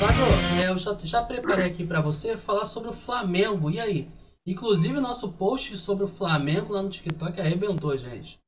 [0.00, 0.24] Fábio,
[0.62, 3.70] é, eu já, já preparei aqui para você falar sobre o Flamengo.
[3.70, 4.08] E aí?
[4.46, 8.38] Inclusive, nosso post sobre o Flamengo lá no TikTok arrebentou, gente.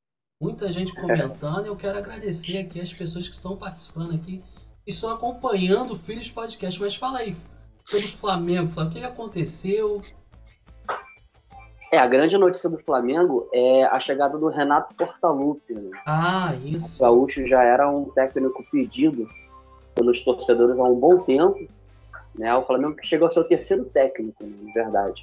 [0.41, 1.67] Muita gente comentando.
[1.67, 4.43] Eu quero agradecer aqui as pessoas que estão participando aqui
[4.87, 6.81] e estão acompanhando o Filhos Podcast.
[6.81, 7.37] Mas fala aí
[7.85, 8.81] sobre o Flamengo.
[8.81, 10.01] O que aconteceu?
[11.93, 15.75] É, a grande notícia do Flamengo é a chegada do Renato Portaluppi.
[15.75, 15.91] Né?
[16.07, 16.97] Ah, isso.
[16.97, 19.29] O Gaúcho já era um técnico pedido
[19.95, 21.69] pelos torcedores há um bom tempo.
[22.35, 22.55] Né?
[22.57, 25.23] O Flamengo chegou ao seu terceiro técnico, né, na verdade.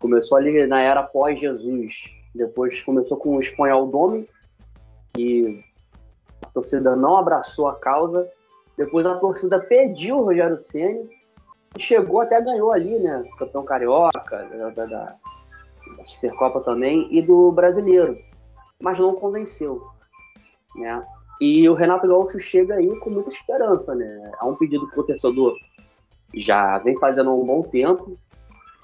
[0.00, 2.10] Começou ali na era pós-Jesus.
[2.34, 4.28] Depois começou com o espanhol Domi,
[5.16, 5.62] e
[6.44, 8.28] a torcida não abraçou a causa.
[8.76, 11.08] Depois a torcida pediu o Rogério Ceni
[11.76, 13.22] e chegou até ganhou ali, né?
[13.38, 15.16] Campeão carioca, da, da,
[15.98, 18.16] da Supercopa também, e do brasileiro.
[18.80, 19.82] Mas não convenceu.
[20.74, 21.04] Né?
[21.40, 24.32] E o Renato Gaúcho chega aí com muita esperança, né?
[24.38, 25.54] Há um pedido pro torcedor
[26.34, 28.18] já vem fazendo há um bom tempo.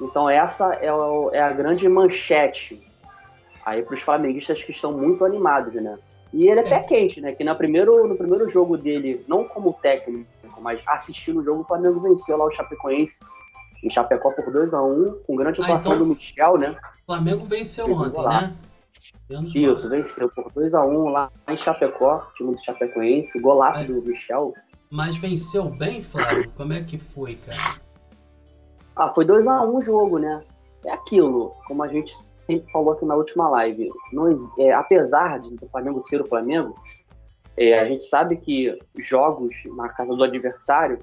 [0.01, 2.81] Então essa é, o, é a grande manchete
[3.65, 5.99] aí para os flamenguistas que estão muito animados, né?
[6.33, 7.33] E ele é pé quente, né?
[7.33, 10.27] Que no primeiro, no primeiro jogo dele, não como técnico,
[10.61, 13.21] mas assistindo o jogo, o Flamengo venceu lá o Chapecoense
[13.85, 16.77] em Chapecó por 2x1, com grande ah, atuação então, do Michel, né?
[17.03, 18.57] O Flamengo venceu ontem, né?
[19.55, 23.85] Isso, venceu por 2x1 lá em Chapecó, time do Chapecoense, golaço é.
[23.85, 24.55] do Michel.
[24.91, 26.51] Mas venceu bem, Flávio?
[26.57, 27.79] Como é que foi, cara?
[28.97, 30.43] Ah, foi 2x1 o jogo, né?
[30.87, 32.15] É aquilo, como a gente
[32.47, 33.91] sempre falou aqui na última live.
[34.13, 36.75] Não, é, apesar de o Flamengo ser o Flamengo,
[37.57, 40.99] é, a gente sabe que jogos na casa do adversário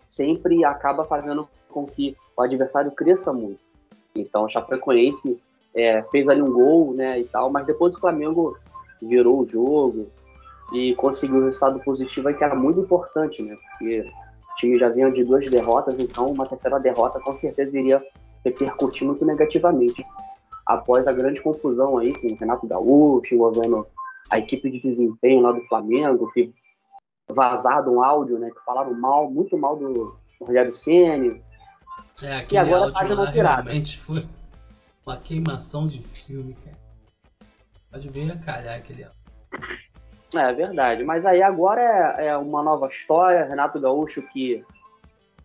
[0.00, 3.66] sempre acaba fazendo com que o adversário cresça muito.
[4.14, 5.40] Então, o Chapecoense
[5.74, 8.56] é, fez ali um gol, né, e tal, mas depois o Flamengo
[9.00, 10.08] virou o jogo
[10.72, 15.10] e conseguiu um resultado positivo que era muito importante, né, porque o time já vinha
[15.10, 18.04] de duas derrotas, então uma terceira derrota com certeza iria
[18.44, 20.04] repercutir muito negativamente.
[20.66, 23.86] Após a grande confusão aí com o Renato Gaúcho envolvendo
[24.30, 26.52] a equipe de desempenho lá do Flamengo, que
[27.28, 31.42] vazado um áudio, né, que falaram mal, muito mal do Rogério Ceni.
[32.22, 34.26] É, e agora a página realmente foi
[35.06, 36.76] uma queimação de filme, cara.
[37.90, 39.06] Pode ver a calhar aquele
[40.34, 41.80] É verdade, mas aí agora
[42.18, 43.44] é, é uma nova história.
[43.44, 44.64] Renato Gaúcho que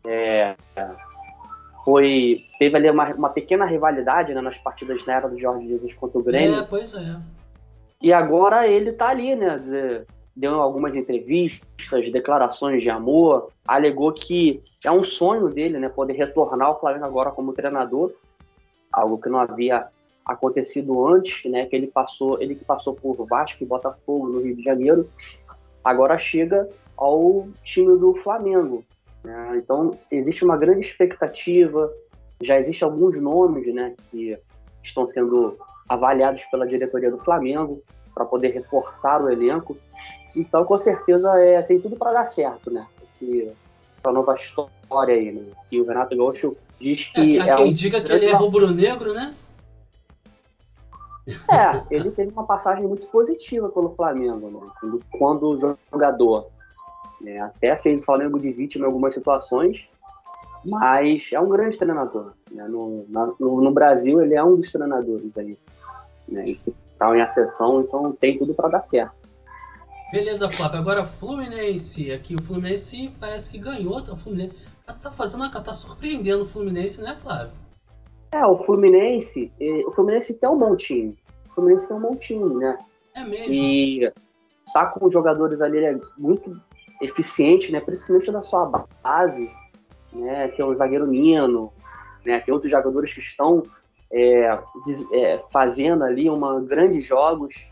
[0.06, 0.56] é,
[1.84, 5.94] foi teve ali uma, uma pequena rivalidade né, nas partidas na era do Jorge Jesus
[5.94, 6.60] contra o Grêmio.
[6.60, 7.16] É, pois é.
[8.02, 9.58] E agora ele tá ali, né?
[10.36, 15.88] Deu algumas entrevistas, declarações de amor, alegou que é um sonho dele, né?
[15.88, 18.12] Poder retornar ao Flamengo agora como treinador
[18.92, 19.88] algo que não havia
[20.26, 21.66] acontecido antes, né?
[21.66, 25.08] Que ele passou, ele que passou por Vasco e Botafogo no Rio de Janeiro,
[25.84, 28.84] agora chega ao time do Flamengo.
[29.24, 29.58] Né?
[29.58, 31.92] Então existe uma grande expectativa,
[32.42, 33.96] já existem alguns nomes, né?
[34.10, 34.38] Que
[34.84, 35.56] estão sendo
[35.88, 37.82] avaliados pela diretoria do Flamengo
[38.14, 39.78] para poder reforçar o elenco.
[40.36, 42.86] Então, com certeza, é, tem tudo para dar certo, né?
[43.04, 43.52] Esse,
[44.00, 45.44] essa nova história aí, né?
[45.70, 47.40] Que o Renato Gaúcho Diz que.
[47.40, 49.34] É, é quem um diga que ele é rubro-negro, né?
[51.28, 54.70] É, ele teve uma passagem muito positiva pelo Flamengo, né?
[54.80, 56.48] Quando, quando jogador.
[57.20, 57.40] Né?
[57.40, 59.90] Até fez o Flamengo de vítima em algumas situações,
[60.64, 62.34] mas é um grande treinador.
[62.52, 62.68] Né?
[62.68, 65.58] No, na, no, no, Brasil, ele é um dos treinadores aí.
[66.28, 66.44] Né?
[66.44, 69.16] Que tá em ascensão, então tem tudo para dar certo.
[70.12, 70.80] Beleza, Flávio.
[70.80, 72.12] Agora, Fluminense.
[72.12, 73.98] Aqui, o Fluminense parece que ganhou.
[73.98, 74.56] O Fluminense
[75.02, 77.52] tá fazendo, tá surpreendendo o Fluminense, né, Flávio?
[78.32, 79.52] É, o Fluminense,
[79.88, 81.18] o Fluminense tem um bom time.
[81.50, 82.78] O Fluminense tem um bom time, né?
[83.14, 83.54] É mesmo.
[83.54, 84.12] E
[84.74, 86.62] tá com os jogadores ali, ele é muito
[87.02, 87.80] eficiente, né?
[87.80, 89.50] Principalmente na sua base,
[90.12, 90.50] né?
[90.50, 91.72] Tem o zagueiro Nino,
[92.26, 92.40] né?
[92.42, 93.64] Tem outros jogadores que estão
[94.12, 94.60] é,
[95.14, 97.68] é, fazendo ali uma grandes jogos.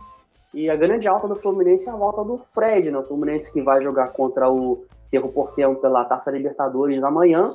[0.54, 2.98] E a grande alta do Fluminense é a volta do Fred, né?
[3.00, 7.52] O Fluminense que vai jogar contra o Cerro Porteão pela Taça Libertadores amanhã.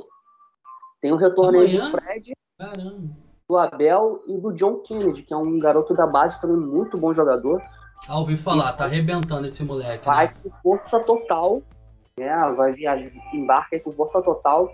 [1.00, 3.08] Tem o retorno aí do Fred, Caramba.
[3.48, 7.12] do Abel e do John Kennedy, que é um garoto da base também muito bom
[7.12, 7.62] jogador.
[8.08, 10.04] Ah, ouvi falar, e tá arrebentando esse moleque.
[10.04, 10.34] Vai né?
[10.42, 11.62] com força total,
[12.18, 12.34] né?
[12.56, 14.72] Vai viajar, embarca aí com força total.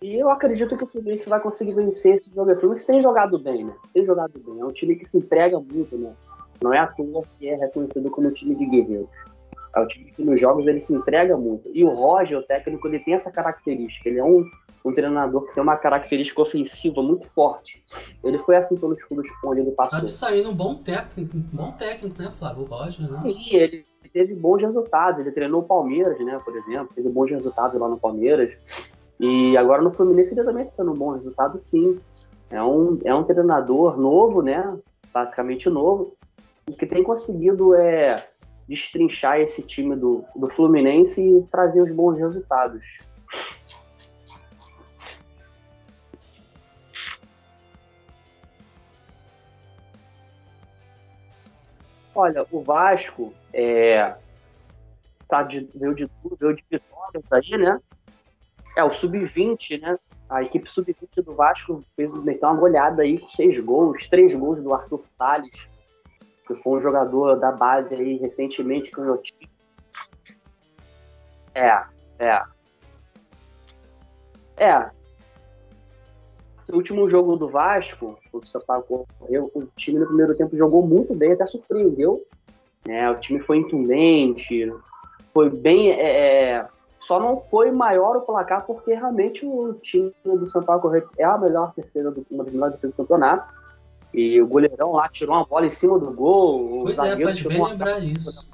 [0.00, 2.52] E eu acredito que o Fluminense vai conseguir vencer esse jogo.
[2.52, 3.74] O Fluminense tem jogado bem, né?
[3.92, 4.60] Tem jogado bem.
[4.60, 6.14] É um time que se entrega muito, né?
[6.62, 9.10] Não é à toa que é reconhecido como time de guerreiros.
[9.74, 11.68] É um time que nos jogos ele se entrega muito.
[11.74, 14.08] E o Roger, o técnico, ele tem essa característica.
[14.08, 14.42] Ele é um,
[14.82, 17.84] um treinador que tem uma característica ofensiva muito forte.
[18.24, 19.98] Ele foi assim pelos clubes onde ele passou.
[19.98, 23.20] Tá se saindo um bom técnico, um bom técnico, né, Flávio Roger, né?
[23.20, 25.20] Sim, ele teve bons resultados.
[25.20, 28.56] Ele treinou o Palmeiras, né, por exemplo, teve bons resultados lá no Palmeiras.
[29.20, 31.98] E agora no Fluminense ele também está tendo um bom resultado, sim.
[32.48, 34.74] É um, é um treinador novo, né,
[35.12, 36.14] basicamente novo,
[36.74, 38.16] que tem conseguido é,
[38.68, 42.98] destrinchar esse time do, do Fluminense e trazer os bons resultados.
[52.12, 54.16] Olha, o Vasco é,
[55.28, 56.10] tá de, deu de
[56.40, 57.78] deu de vitórias aí, né?
[58.76, 59.98] É, o Sub-20, né?
[60.28, 64.60] A equipe Sub-20 do Vasco fez meteu uma goleada aí com seis gols, três gols
[64.60, 65.68] do Arthur Salles,
[66.46, 69.48] que foi um jogador da base aí recentemente que eu tive.
[71.54, 71.84] É,
[72.18, 72.42] é.
[74.58, 74.90] É.
[76.56, 81.14] Esse último jogo do Vasco, o Sampaio correu, o time no primeiro tempo jogou muito
[81.14, 82.26] bem, até surpreendeu.
[82.88, 84.72] É, o time foi intundente,
[85.32, 85.90] foi bem.
[85.90, 91.08] É, é, só não foi maior o placar porque realmente o time do Sampaio Correio
[91.18, 93.54] é a melhor terceira do, uma das melhores defesas do campeonato.
[94.16, 96.84] E o goleirão lá tirou uma bola em cima do gol.
[96.84, 98.48] Pois é, faz bem lembrar disso.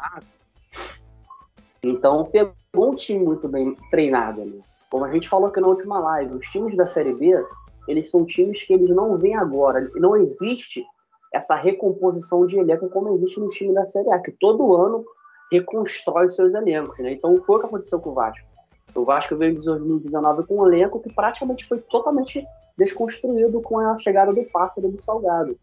[1.85, 4.45] Então pegou um time muito bem treinado.
[4.45, 4.61] Né?
[4.91, 7.41] Como a gente falou aqui na última live, os times da Série B,
[7.87, 9.89] eles são times que eles não vêm agora.
[9.95, 10.85] Não existe
[11.33, 15.05] essa recomposição de elenco como existe no time da Série A, que todo ano
[15.53, 16.99] reconstrói os seus elencos.
[16.99, 17.13] Né?
[17.13, 18.49] Então foi o que aconteceu com o Vasco.
[18.95, 22.47] O Vasco veio em 2019 com um elenco que praticamente foi totalmente
[22.77, 25.57] desconstruído com a chegada do Pássaro do Salgado.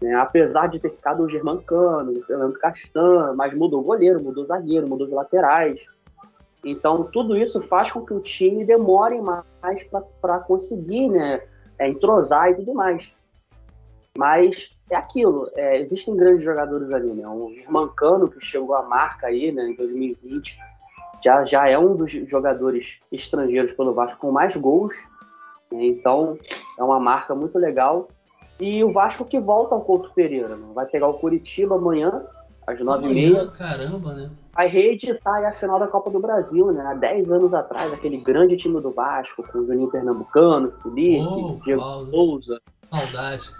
[0.00, 0.14] Né?
[0.14, 4.46] Apesar de ter ficado o Germancano, o Fernando Castan, mas mudou o goleiro, mudou o
[4.46, 5.86] zagueiro, mudou os laterais.
[6.64, 9.84] Então, tudo isso faz com que o time demore mais
[10.20, 11.42] para conseguir né,
[11.78, 13.12] é, entrosar e tudo mais.
[14.16, 17.26] Mas é aquilo, é, existem grandes jogadores ali, né?
[17.26, 20.58] O Germancano, que chegou à marca aí né, em 2020,
[21.24, 24.94] já, já é um dos jogadores estrangeiros pelo Vasco com mais gols
[25.72, 26.38] então,
[26.78, 28.08] é uma marca muito legal.
[28.58, 30.56] E o Vasco que volta ao Couto Pereira.
[30.56, 30.66] Né?
[30.74, 32.22] Vai pegar o Curitiba amanhã,
[32.66, 33.46] às nove e meia.
[33.48, 34.30] Caramba, né?
[34.52, 36.84] Vai reeditar a final da Copa do Brasil, né?
[36.84, 41.58] Há 10 anos atrás, aquele grande time do Vasco, com o Juninho Pernambucano, Felipe, oh,
[41.64, 42.02] Diego Paulo.
[42.02, 42.60] Souza.
[42.90, 43.50] Saudade.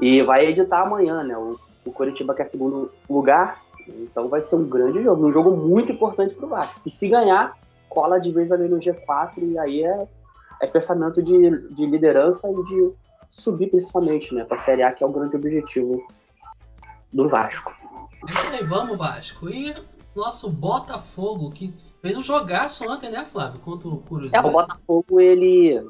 [0.00, 1.36] e vai editar amanhã, né?
[1.36, 3.60] O, o Curitiba que é segundo lugar.
[3.90, 6.80] Então vai ser um grande jogo, um jogo muito importante para o Vasco.
[6.84, 7.56] E se ganhar,
[7.88, 10.06] cola de vez ali no G4 e aí é,
[10.62, 12.92] é pensamento de, de liderança e de
[13.28, 16.06] subir principalmente, né, para a Série A, que é o grande objetivo
[17.12, 17.72] do Vasco.
[18.28, 19.48] É isso aí, vamos Vasco.
[19.48, 19.74] E
[20.14, 24.34] nosso Botafogo, que fez um jogaço ontem, né, Flávio, contra o Cruzeiro.
[24.34, 25.86] É, o Botafogo, ele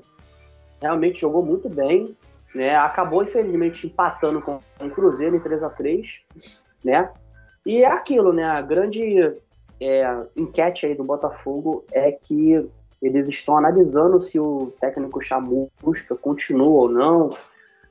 [0.81, 2.17] realmente jogou muito bem,
[2.55, 6.23] né, acabou infelizmente empatando com o Cruzeiro em 3 a 3
[6.85, 7.11] né,
[7.69, 9.37] e é aquilo, né, a grande
[9.79, 12.67] é, enquete aí do Botafogo é que
[13.03, 17.29] eles estão analisando se o técnico Chamusca continua ou não.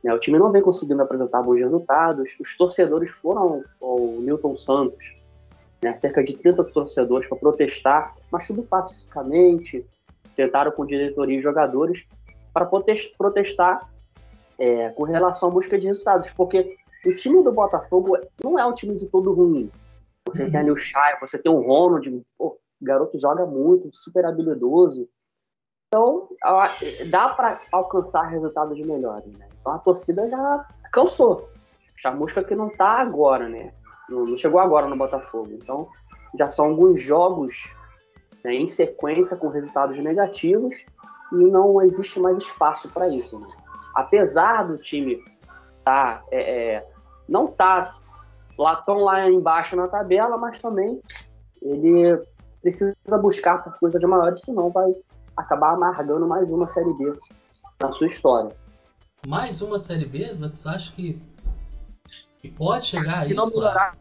[0.03, 0.11] Né?
[0.11, 2.35] O time não vem conseguindo apresentar bons resultados.
[2.39, 5.15] Os torcedores foram ao Newton Santos,
[5.83, 5.95] né?
[5.95, 9.85] cerca de 30 torcedores, para protestar, mas tudo pacificamente.
[10.35, 12.03] Tentaram com diretoria e jogadores
[12.51, 13.87] para protestar
[14.57, 18.73] é, com relação à busca de resultados, porque o time do Botafogo não é um
[18.73, 19.71] time de todo ruim.
[20.27, 20.51] Você uhum.
[20.51, 25.07] tem ali o Chay, você tem o Ronald, pô, o garoto joga muito, super habilidoso.
[25.87, 26.27] Então,
[27.09, 29.47] dá para alcançar resultados melhores, né?
[29.59, 31.49] Então a torcida já cansou.
[31.95, 33.73] Chamusca que não tá agora, né?
[34.09, 35.49] Não, chegou agora no Botafogo.
[35.51, 35.87] Então,
[36.37, 37.73] já são alguns jogos
[38.43, 40.85] né, em sequência com resultados negativos
[41.31, 43.39] e não existe mais espaço para isso.
[43.39, 43.47] Né?
[43.95, 45.23] Apesar do time
[45.87, 46.89] tá, é, é,
[47.29, 47.81] não tá
[48.57, 51.01] lá estão lá embaixo na tabela, mas também
[51.61, 52.21] ele
[52.61, 54.93] precisa buscar por coisas maiores, senão vai
[55.37, 57.17] acabar amargando mais uma Série B
[57.81, 58.53] na sua história.
[59.25, 60.33] Mais uma Série B?
[60.33, 61.21] Você acha que,
[62.39, 63.39] que pode chegar a se isso?
[63.39, 63.95] Não melhorar,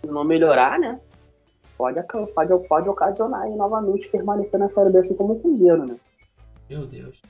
[0.00, 0.98] se não melhorar, né?
[1.76, 2.02] Pode,
[2.34, 5.96] pode, pode ocasionar e novamente permanecer na Série B assim como o Cruzeiro, né?
[6.70, 7.20] Meu Deus.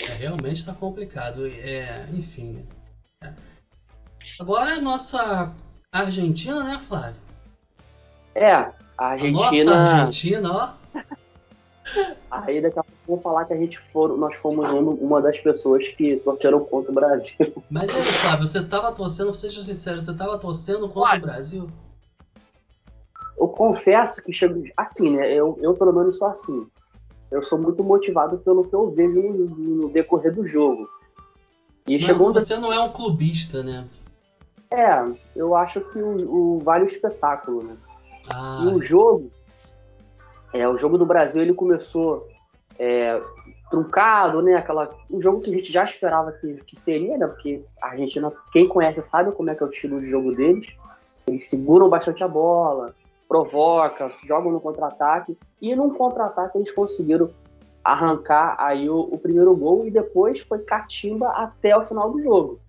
[0.00, 1.46] É, realmente está complicado.
[1.46, 2.62] É, enfim, né?
[4.38, 5.52] Agora a nossa
[5.90, 7.16] Argentina, né, Flávio?
[8.34, 9.72] É, a Argentina.
[9.72, 10.70] A nossa Argentina, ó.
[12.30, 14.68] Aí daqui a pouco vou falar que a gente for, nós fomos
[15.00, 17.36] uma das pessoas que torceram contra o Brasil.
[17.70, 21.66] Mas aí, Flávio, você tava torcendo, seja sincero, você tava torcendo contra Olha, o Brasil?
[23.38, 24.64] Eu confesso que chego.
[24.76, 25.32] Assim, né?
[25.32, 26.66] Eu, eu pelo menos sou assim.
[27.30, 30.88] eu sou muito motivado pelo que eu vejo no, no decorrer do jogo.
[31.88, 33.86] E chegou você não é um clubista, né?
[34.70, 37.76] É, eu acho que o, o vale o espetáculo, né?
[38.32, 38.62] Ah.
[38.64, 39.30] E o jogo,
[40.52, 42.26] é, o jogo do Brasil ele começou
[42.78, 43.20] é,
[43.70, 44.54] truncado, né?
[44.54, 47.26] Aquela, um jogo que a gente já esperava que, que seria, né?
[47.26, 50.76] Porque a Argentina, quem conhece sabe como é que é o estilo de jogo deles.
[51.26, 52.94] Eles seguram bastante a bola,
[53.28, 57.28] provoca, jogam no contra-ataque e num contra-ataque eles conseguiram
[57.86, 62.60] arrancar aí o, o, primeiro gol e depois foi catimba até o final do jogo.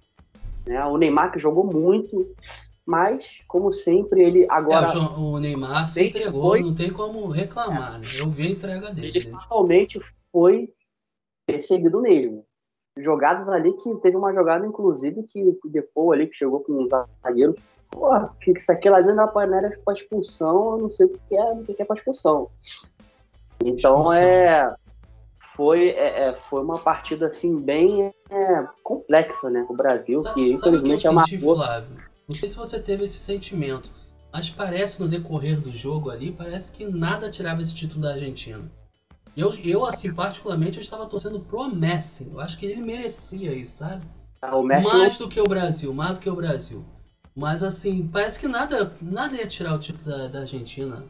[0.66, 0.84] Né?
[0.86, 2.36] O Neymar que jogou muito,
[2.86, 7.96] mas como sempre ele agora é, o, Neymar se entregou, foi, não tem como reclamar.
[7.96, 8.06] É, né?
[8.20, 9.12] Eu vi a entrega dele.
[9.16, 10.00] Ele realmente
[10.32, 10.72] foi
[11.48, 12.46] perseguido mesmo.
[12.98, 16.88] Jogadas ali que teve uma jogada inclusive que depois ali que chegou com um
[17.24, 17.56] zagueiro
[17.90, 21.20] porra, que isso aqui lá dentro da panela é pra expulsão, eu não sei o
[21.28, 22.50] que é, o que é pra expulsão.
[23.64, 24.14] Então expulsão.
[24.14, 24.76] é.
[25.58, 29.66] Foi, é, é, foi uma partida assim bem é, complexa, né?
[29.68, 31.28] O Brasil, sabe, que infelizmente que é uma.
[31.28, 31.96] Flávio?
[32.30, 33.90] Não sei se você teve esse sentimento,
[34.32, 38.70] mas parece no decorrer do jogo ali, parece que nada tirava esse título da Argentina.
[39.36, 42.30] Eu, eu assim, particularmente, eu estava torcendo pro Messi.
[42.32, 44.06] Eu acho que ele merecia isso, sabe?
[44.42, 46.86] Ah, mais do que o Brasil, mais do que o Brasil.
[47.36, 51.04] Mas assim, parece que nada, nada ia tirar o título da, da Argentina.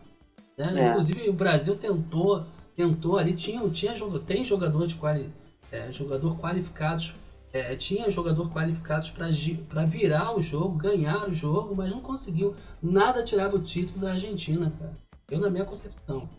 [0.58, 0.74] Né?
[0.76, 0.90] É.
[0.90, 2.46] Inclusive o Brasil tentou,
[2.78, 3.94] tentou ali, tinha, tinha
[4.28, 5.28] tem jogador de quali,
[5.72, 7.16] é, jogador qualificados,
[7.52, 12.54] é, tinha jogador qualificados para virar o jogo, ganhar o jogo, mas não conseguiu.
[12.82, 14.94] Nada tirava o título da Argentina, cara.
[15.32, 16.30] Eu na minha concepção.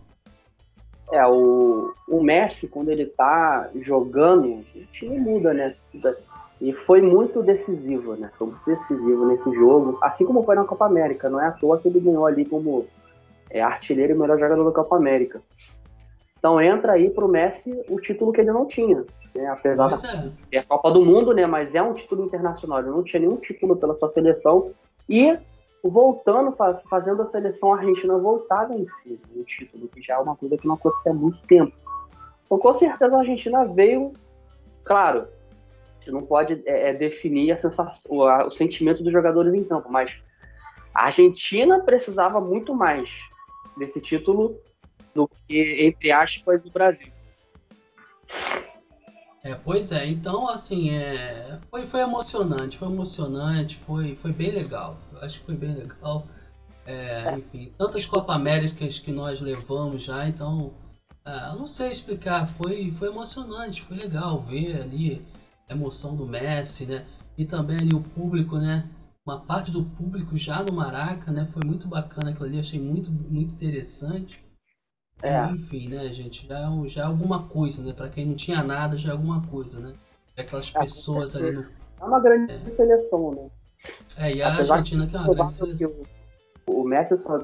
[1.10, 5.74] É, o, o Messi, quando ele tá jogando, o time muda, né?
[6.60, 8.30] E foi muito decisivo, né?
[8.38, 11.28] Foi muito decisivo nesse jogo, assim como foi na Copa América.
[11.28, 12.86] Não é à toa que ele ganhou ali como
[13.50, 15.42] é, artilheiro e melhor jogador da Copa América.
[16.38, 19.04] Então entra aí pro Messi o título que ele não tinha.
[19.34, 19.46] Né?
[19.46, 20.56] Apesar pois da é.
[20.56, 21.46] é a Copa do Mundo, né?
[21.46, 22.80] Mas é um título internacional.
[22.80, 24.70] Ele não tinha nenhum título pela sua seleção.
[25.08, 25.38] E
[25.82, 26.52] voltando,
[26.88, 30.66] fazendo a seleção argentina voltar a vencer o título, que já é uma coisa que
[30.66, 31.72] não acontecia há muito tempo.
[32.44, 34.12] Então, com certeza, a Argentina veio,
[34.84, 35.28] claro,
[36.00, 39.62] você não pode é, é, definir a sensação, o, a, o sentimento dos jogadores em
[39.62, 40.20] campo, mas
[40.94, 43.10] a Argentina precisava muito mais
[43.76, 44.58] desse título
[45.18, 47.12] do que, entre aspas, o Brasil.
[49.42, 54.96] É, pois é, então assim, é, foi, foi emocionante, foi emocionante, foi, foi bem legal.
[55.12, 56.26] Eu acho que foi bem legal.
[56.86, 60.72] É, enfim, tantas Copa Américas que nós levamos já, então
[61.24, 65.26] é, não sei explicar, foi, foi emocionante, foi legal ver ali
[65.68, 67.04] emoção do Messi, né?
[67.36, 68.88] E também ali o público, né?
[69.26, 71.46] Uma parte do público já no Maraca, né?
[71.46, 74.47] Foi muito bacana aquilo ali, achei muito, muito interessante.
[75.22, 75.44] É.
[75.46, 76.46] Enfim, né, gente?
[76.46, 77.92] Já, é já é alguma coisa, né?
[77.92, 79.94] Para quem não tinha nada, já é alguma coisa, né?
[80.36, 81.66] Aquelas é, pessoas ali no.
[82.00, 82.66] É uma grande é.
[82.66, 83.50] seleção, né?
[84.18, 85.94] É, e a Apesar Argentina que é uma grande seleção.
[86.66, 87.40] O, o Messi, só,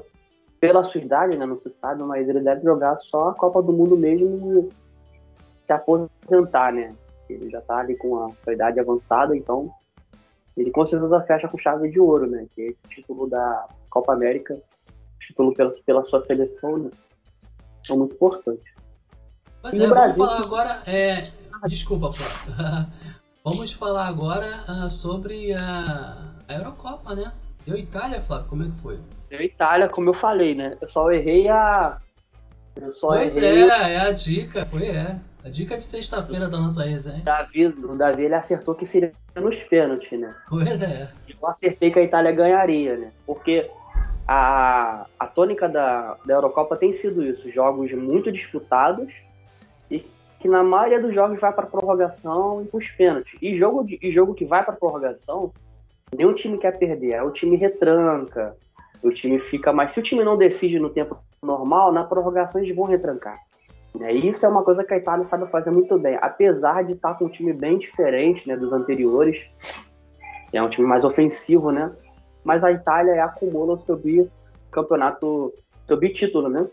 [0.59, 1.45] pela sua idade, né?
[1.45, 4.69] Não se sabe, mas ele deve jogar só a Copa do Mundo mesmo e
[5.65, 6.89] se aposentar, né?
[7.29, 9.69] Ele já está ali com a sua idade avançada, então
[10.55, 12.45] ele com certeza fecha com chave de ouro, né?
[12.51, 14.57] Que é esse título da Copa América,
[15.19, 16.91] título pela, pela sua seleção, né?
[17.89, 18.73] É muito importante.
[19.61, 20.83] Pois e é, Brasil, vamos falar agora.
[20.85, 21.23] É...
[21.67, 22.91] Desculpa, Flávio.
[23.43, 27.31] vamos falar agora uh, sobre a, a Eurocopa, né?
[27.65, 28.99] Deu Itália, Flávio, como é que foi?
[29.29, 30.77] Deu Itália, como eu falei, né?
[30.79, 31.99] Eu só errei a.
[32.75, 33.69] Eu só pois errei...
[33.69, 35.19] é, é a dica, foi é.
[35.43, 37.21] A dica de sexta-feira da nossa resenha.
[37.23, 40.35] Davi, o Davi ele acertou que seria nos pênaltis, né?
[40.49, 41.11] Pois é.
[41.27, 43.11] Eu acertei que a Itália ganharia, né?
[43.27, 43.69] Porque
[44.27, 49.23] a, a tônica da, da Eurocopa tem sido isso: jogos muito disputados
[49.89, 50.05] e
[50.39, 53.37] que na maioria dos jogos vai para prorrogação e para os pênaltis.
[53.41, 55.53] E jogo, de, e jogo que vai para prorrogação,
[56.15, 57.15] nenhum time quer perder.
[57.15, 58.55] Aí o time retranca,
[59.03, 59.91] o time fica mais.
[59.91, 63.37] Se o time não decide no tempo normal, na prorrogação eles vão retrancar.
[64.01, 67.13] É, isso é uma coisa que a Itália sabe fazer muito bem, apesar de estar
[67.13, 69.49] com um time bem diferente né, dos anteriores,
[70.51, 71.91] é um time mais ofensivo, né?
[72.45, 75.51] Mas a Itália é acumula o seu bicampeonato,
[75.87, 76.67] seu bitítulo, né?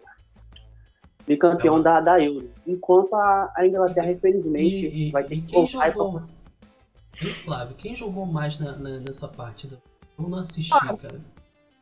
[1.27, 1.83] Bicampeão é.
[1.83, 2.51] da, da Euro.
[2.67, 6.21] Enquanto a, a Inglaterra, infelizmente, e, e, vai ter que voltar jogou...
[6.21, 7.31] pra...
[7.45, 9.79] Flávio, quem jogou mais na, na, nessa partida?
[10.19, 11.21] Eu não assisti, ah, cara.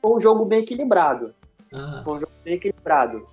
[0.01, 1.35] Foi um jogo bem equilibrado.
[1.73, 2.03] Ah.
[2.05, 3.27] Foi um jogo bem equilibrado.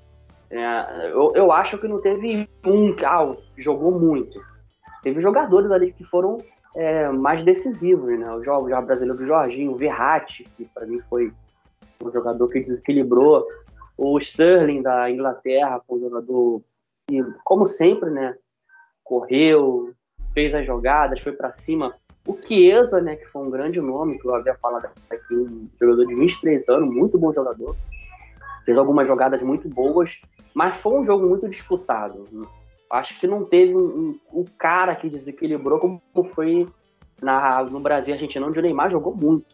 [0.49, 4.39] É, eu, eu acho que não teve um que ah, jogou muito.
[5.03, 6.37] Teve jogadores ali que foram
[6.77, 8.31] é, mais decisivos, né?
[8.35, 11.33] O jogo já brasileiro do Jorginho, o Verratti, que para mim foi
[12.03, 13.43] um jogador que desequilibrou.
[13.97, 16.61] O Sterling da Inglaterra um jogador
[17.43, 18.35] como sempre, né,
[19.03, 19.93] correu,
[20.33, 21.95] fez as jogadas, foi para cima.
[22.27, 26.05] O Chiesa, né, que foi um grande nome, que eu havia falado aqui, um jogador
[26.05, 27.75] de 23 anos, muito bom jogador.
[28.65, 30.21] Fez algumas jogadas muito boas,
[30.53, 32.27] mas foi um jogo muito disputado.
[32.89, 36.67] Acho que não teve um, um, um cara que desequilibrou como foi
[37.21, 38.13] na, no Brasil.
[38.13, 39.45] A gente não, o Neymar jogou muito.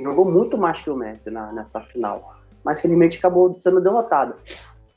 [0.00, 2.36] Jogou muito mais que o Messi na, nessa final.
[2.64, 4.34] Mas felizmente acabou sendo derrotado.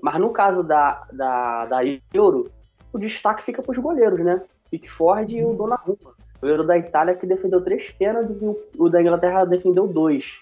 [0.02, 1.80] Mas no caso da, da, da
[2.14, 2.52] Euro,
[2.92, 4.42] o destaque fica para os goleiros, né?
[4.70, 6.12] Pickford e o Donnarumma.
[6.38, 10.42] O goleiro da Itália que defendeu três pênaltis e o, da Inglaterra defendeu dois.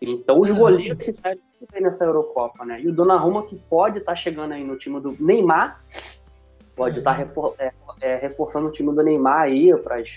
[0.00, 2.80] Então os goleiros se saem muito bem nessa Eurocopa, né?
[2.80, 5.80] E o Donnarumma que pode estar tá chegando aí no time do Neymar,
[6.74, 10.08] pode estar refor é, é, reforçando o time do Neymar aí para as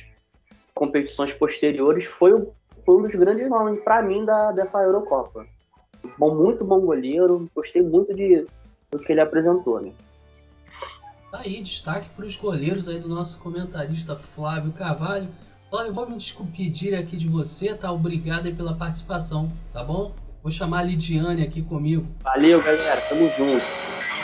[0.73, 2.47] competições posteriores, foi,
[2.85, 5.45] foi um dos grandes nomes para mim da, dessa Eurocopa.
[6.17, 8.45] Bom, muito bom goleiro, gostei muito de,
[8.91, 9.91] do que ele apresentou, né?
[11.31, 15.27] Tá aí, destaque para os goleiros aí do nosso comentarista Flávio Carvalho.
[15.69, 17.91] Flávio, vou me despedir aqui de você, tá?
[17.91, 20.13] Obrigado aí pela participação, tá bom?
[20.41, 22.07] Vou chamar a Lidiane aqui comigo.
[22.23, 23.01] Valeu, galera.
[23.09, 24.16] Tamo junto.